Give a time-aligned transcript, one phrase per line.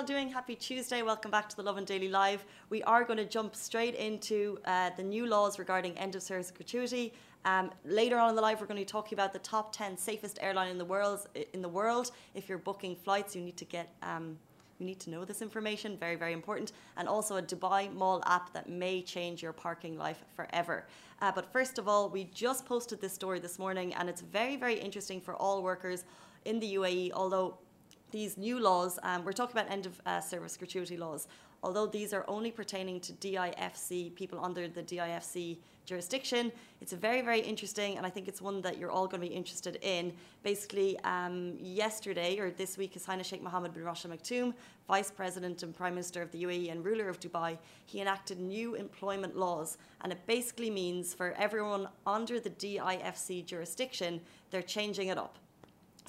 [0.00, 0.30] all doing?
[0.30, 1.02] Happy Tuesday.
[1.02, 2.46] Welcome back to the Lovin Daily Live.
[2.70, 6.50] We are going to jump straight into uh, the new laws regarding end of service
[6.50, 7.12] gratuity.
[7.44, 9.98] Um, later on in the live, we're going to be talking about the top 10
[9.98, 11.28] safest airline in the world.
[11.52, 14.38] In the world, if you're booking flights, you need to get um,
[14.78, 15.98] you need to know this information.
[15.98, 16.72] Very, very important.
[16.96, 20.86] And also a Dubai Mall app that may change your parking life forever.
[21.20, 24.56] Uh, but first of all, we just posted this story this morning, and it's very,
[24.56, 26.04] very interesting for all workers
[26.46, 27.12] in the UAE.
[27.12, 27.58] Although
[28.10, 31.28] these new laws, um, we're talking about end of uh, service gratuity laws,
[31.62, 37.20] although these are only pertaining to DIFC, people under the DIFC jurisdiction, it's a very,
[37.20, 40.12] very interesting, and I think it's one that you're all going to be interested in.
[40.42, 44.54] Basically, um, yesterday or this week, His Highness Sheikh Mohammed bin Rashid Maktoum,
[44.86, 48.74] Vice President and Prime Minister of the UAE and ruler of Dubai, he enacted new
[48.74, 54.20] employment laws, and it basically means for everyone under the DIFC jurisdiction,
[54.50, 55.38] they're changing it up.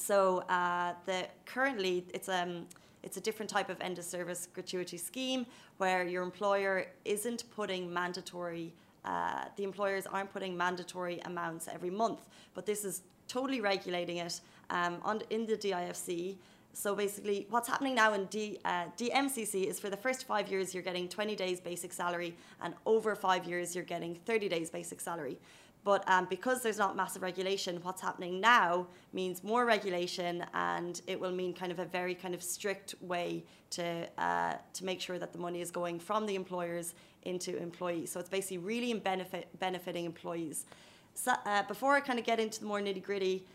[0.00, 2.66] So uh, the currently it's um
[3.02, 5.46] it's a different type of end of service gratuity scheme
[5.78, 8.72] where your employer isn't putting mandatory
[9.04, 14.40] uh, the employers aren't putting mandatory amounts every month, but this is totally regulating it
[14.68, 16.36] um, on, in the DIFC.
[16.72, 20.74] So basically, what's happening now in D, uh, DMCC is for the first five years,
[20.74, 25.00] you're getting 20 days basic salary, and over five years, you're getting 30 days basic
[25.00, 25.38] salary.
[25.82, 31.18] But um, because there's not massive regulation, what's happening now means more regulation, and it
[31.18, 35.18] will mean kind of a very kind of strict way to uh, to make sure
[35.18, 38.10] that the money is going from the employers into employees.
[38.10, 40.66] So it's basically really in benefit benefiting employees.
[41.14, 43.46] So, uh, before I kind of get into the more nitty gritty,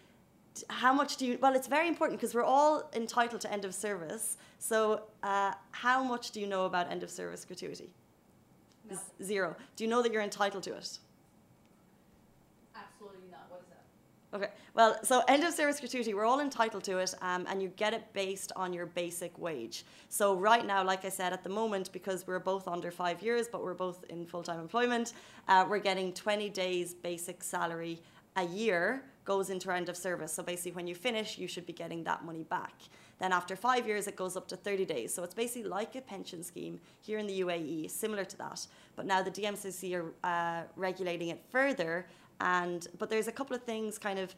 [0.69, 1.37] how much do you?
[1.41, 4.37] Well, it's very important because we're all entitled to end of service.
[4.59, 7.89] So uh, how much do you know about end of service gratuity?
[8.89, 8.97] No.
[9.21, 9.55] Zero.
[9.75, 10.99] Do you know that you're entitled to it?
[14.35, 14.49] Okay.
[14.73, 17.93] Well, so end of service gratuity, we're all entitled to it, um, and you get
[17.93, 19.85] it based on your basic wage.
[20.09, 23.47] So right now, like I said, at the moment, because we're both under five years,
[23.49, 25.13] but we're both in full time employment,
[25.47, 28.01] uh, we're getting 20 days basic salary
[28.35, 30.33] a year goes into end of service.
[30.33, 32.73] So basically, when you finish, you should be getting that money back.
[33.19, 35.13] Then after five years, it goes up to 30 days.
[35.13, 38.67] So it's basically like a pension scheme here in the UAE, similar to that.
[38.97, 42.05] But now the DMCC are uh, regulating it further
[42.41, 44.35] and but there's a couple of things kind of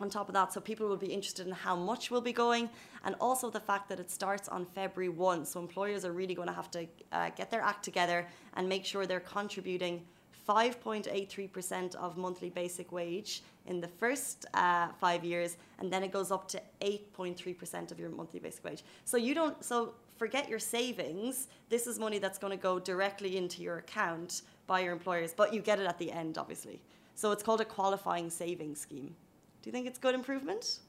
[0.00, 2.68] on top of that, so people will be interested in how much we'll be going,
[3.04, 5.46] and also the fact that it starts on February 1.
[5.46, 8.84] So employers are really going to have to uh, get their act together and make
[8.84, 10.04] sure they're contributing
[10.48, 16.32] 5.83% of monthly basic wage in the first uh, five years, and then it goes
[16.32, 18.82] up to 8.3% of your monthly basic wage.
[19.04, 21.46] So you don't, so forget your savings.
[21.68, 25.54] This is money that's going to go directly into your account by your employers, but
[25.54, 26.82] you get it at the end, obviously.
[27.14, 29.14] So it's called a qualifying savings scheme.
[29.62, 30.80] Do you think it's good improvement?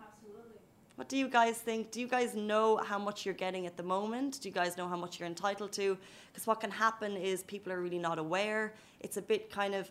[0.00, 0.60] Absolutely.
[0.96, 1.90] What do you guys think?
[1.90, 4.40] Do you guys know how much you're getting at the moment?
[4.40, 5.98] Do you guys know how much you're entitled to?
[6.32, 8.74] Because what can happen is people are really not aware.
[9.00, 9.90] It's a bit kind of,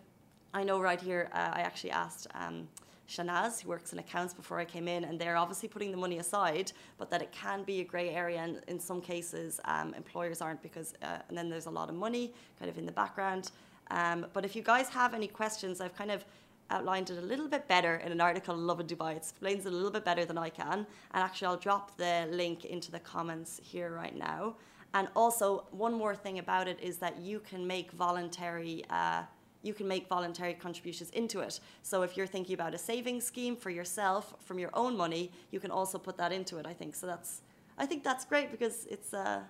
[0.54, 2.68] I know right here, uh, I actually asked um,
[3.08, 6.20] Shanaz, who works in accounts before I came in, and they're obviously putting the money
[6.20, 10.42] aside, but that it can be a grey area, and in some cases, um, employers
[10.42, 13.52] aren't because, uh, and then there's a lot of money kind of in the background.
[13.92, 16.26] Um, but if you guys have any questions, I've kind of
[16.72, 19.12] outlined it a little bit better in an article Lovin Dubai.
[19.12, 20.86] It explains it a little bit better than I can.
[21.14, 24.56] And actually, I'll drop the link into the comments here right now.
[24.94, 28.84] And also, one more thing about it is that you can make voluntary.
[28.90, 29.24] Uh,
[29.62, 31.60] you can make voluntary contributions into it.
[31.84, 35.60] So if you're thinking about a savings scheme for yourself from your own money, you
[35.60, 36.66] can also put that into it.
[36.66, 37.08] I think so.
[37.08, 37.42] That's
[37.78, 39.14] I think that's great because it's.
[39.14, 39.42] Uh,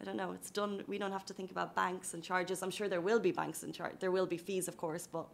[0.00, 2.62] I don't know, it's done, we don't have to think about banks and charges.
[2.62, 5.26] I'm sure there will be banks and charge, there will be fees, of course, but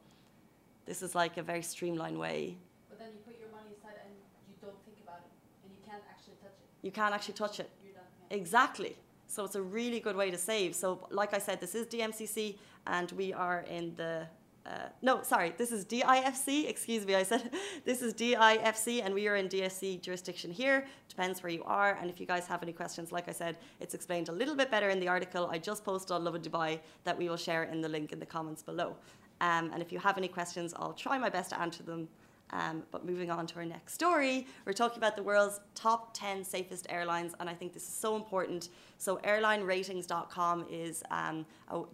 [0.86, 2.56] this is like a very streamlined way.
[2.88, 4.14] But then you put your money aside and
[4.48, 5.30] you don't think about it,
[5.62, 6.86] and you can't actually touch it.
[6.86, 7.70] You can't actually touch it.
[7.84, 8.02] You're done.
[8.30, 8.36] Yeah.
[8.36, 8.96] Exactly.
[9.28, 10.74] So it's a really good way to save.
[10.74, 12.56] So, like I said, this is DMCC,
[12.86, 14.26] and we are in the
[14.66, 16.68] uh, no, sorry, this is DIFC.
[16.68, 17.50] Excuse me, I said
[17.84, 20.86] this is DIFC, and we are in DSC jurisdiction here.
[21.08, 21.96] Depends where you are.
[22.00, 24.70] And if you guys have any questions, like I said, it's explained a little bit
[24.70, 27.80] better in the article I just posted on Lovin Dubai that we will share in
[27.80, 28.96] the link in the comments below.
[29.40, 32.08] Um, and if you have any questions, I'll try my best to answer them.
[32.50, 36.44] Um, but moving on to our next story, we're talking about the world's top 10
[36.44, 38.68] safest airlines, and I think this is so important.
[38.98, 41.44] So, airlineratings.com is, um,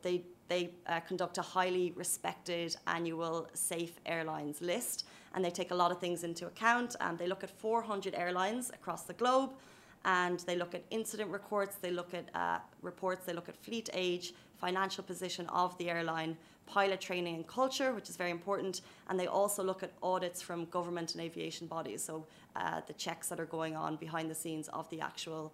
[0.02, 5.74] they they uh, conduct a highly respected annual safe airlines list, and they take a
[5.74, 6.94] lot of things into account.
[7.00, 9.54] And they look at 400 airlines across the globe,
[10.04, 13.88] and they look at incident reports, they look at uh, reports, they look at fleet
[13.92, 19.18] age, financial position of the airline, pilot training and culture, which is very important, and
[19.18, 22.26] they also look at audits from government and aviation bodies, so
[22.56, 25.52] uh, the checks that are going on behind the scenes of the actual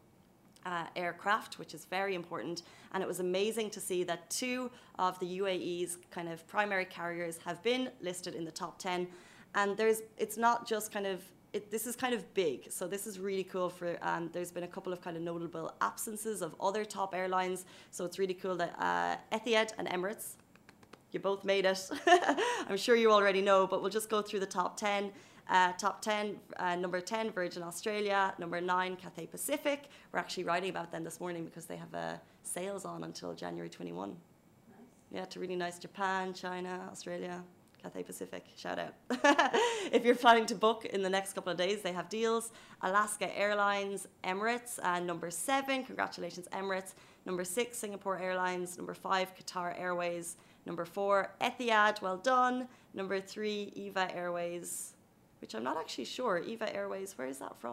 [0.67, 2.63] uh, aircraft, which is very important.
[2.93, 7.39] And it was amazing to see that two of the UAE's kind of primary carriers
[7.45, 9.07] have been listed in the top 10.
[9.55, 11.23] And there's, it's not just kind of,
[11.53, 12.71] it, this is kind of big.
[12.71, 15.73] So this is really cool for, um, there's been a couple of kind of notable
[15.81, 17.65] absences of other top airlines.
[17.91, 20.35] So it's really cool that uh, Etihad and Emirates,
[21.13, 21.91] you both made it.
[22.69, 25.11] I'm sure you already know, but we'll just go through the top 10.
[25.49, 28.35] Uh, top 10, uh, number 10, Virgin Australia.
[28.39, 29.89] Number 9, Cathay Pacific.
[30.13, 33.71] We're actually writing about them this morning because they have uh, sales on until January
[33.71, 34.11] 21.
[34.11, 34.17] Nice.
[35.11, 37.43] Yeah, to really nice Japan, China, Australia,
[37.89, 38.45] Cathay Pacific.
[38.55, 38.93] Shout out.
[39.93, 42.53] if you're planning to book in the next couple of days, they have deals.
[42.83, 46.93] Alaska Airlines, Emirates, and number seven, congratulations, Emirates.
[47.25, 48.77] Number six, Singapore Airlines.
[48.77, 50.37] Number five, Qatar Airways.
[50.67, 52.69] Number four, Etihad, well done.
[52.93, 54.93] Number three, Eva Airways,
[55.41, 56.39] which I'm not actually sure.
[56.39, 57.73] Eva Airways, where is that from?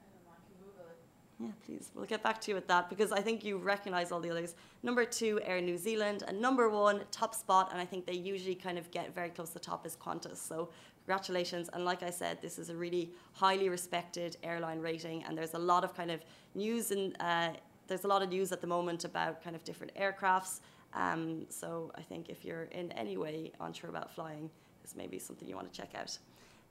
[0.00, 0.30] I don't know.
[0.32, 0.96] I can Google it.
[1.44, 1.90] Yeah, please.
[1.94, 4.54] We'll get back to you with that because I think you recognize all the others.
[4.82, 6.24] Number two, Air New Zealand.
[6.26, 7.70] And number one, top spot.
[7.72, 10.36] And I think they usually kind of get very close to the top is Qantas.
[10.36, 10.70] So
[11.04, 11.68] congratulations.
[11.72, 15.24] And like I said, this is a really highly respected airline rating.
[15.24, 16.24] And there's a lot of kind of
[16.54, 17.50] news and uh,
[17.86, 20.60] there's a lot of news at the moment about kind of different aircrafts.
[20.94, 24.48] Um, so I think if you're in any way unsure about flying,
[24.82, 26.16] this may be something you want to check out.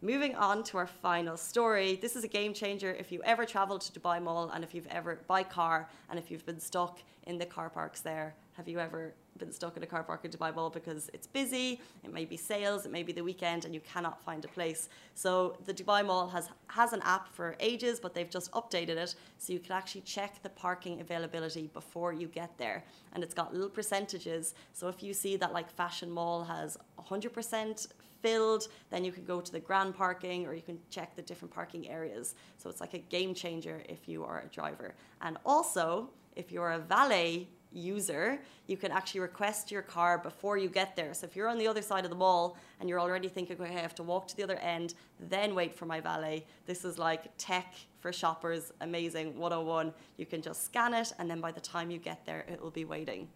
[0.03, 1.95] Moving on to our final story.
[1.95, 4.87] This is a game changer if you ever travel to Dubai Mall and if you've
[4.87, 8.35] ever, by car, and if you've been stuck in the car parks there.
[8.57, 11.81] Have you ever been stuck in a car park in Dubai Mall because it's busy,
[12.03, 14.89] it may be sales, it may be the weekend, and you cannot find a place?
[15.15, 19.15] So the Dubai Mall has, has an app for ages, but they've just updated it
[19.39, 22.83] so you can actually check the parking availability before you get there.
[23.13, 24.53] And it's got little percentages.
[24.73, 27.87] So if you see that like Fashion Mall has 100%
[28.21, 31.51] filled, then you can go to the grand parking or you can check the different
[31.51, 32.35] parking areas.
[32.59, 34.93] So it's like a game changer if you are a driver.
[35.21, 40.69] And also, if you're a valet user, you can actually request your car before you
[40.69, 41.13] get there.
[41.13, 43.75] So if you're on the other side of the mall and you're already thinking, okay,
[43.75, 46.45] I have to walk to the other end, then wait for my valet.
[46.65, 49.93] This is like tech for shoppers, amazing 101.
[50.17, 52.71] You can just scan it, and then by the time you get there, it will
[52.71, 53.27] be waiting,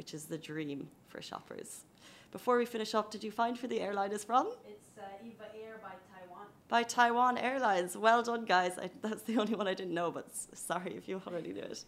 [0.00, 1.84] which is the dream for shoppers.
[2.32, 4.46] Before we finish up, did you find who the airline is from?
[4.66, 6.46] It's uh, Eva Air by Taiwan.
[6.68, 7.98] By Taiwan Airlines.
[7.98, 8.78] Well done, guys.
[8.78, 10.24] I, that's the only one I didn't know, but
[10.54, 11.84] sorry if you already knew it.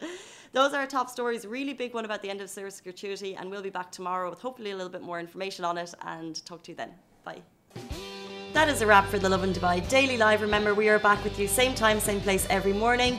[0.53, 1.47] Those are our top stories.
[1.47, 4.41] Really big one about the end of service gratuity, and we'll be back tomorrow with
[4.41, 6.91] hopefully a little bit more information on it and talk to you then.
[7.25, 7.41] Bye.
[8.53, 10.43] That is a wrap for the Lovin Dubai Daily Live.
[10.43, 13.19] Remember, we are back with you same time, same place every morning.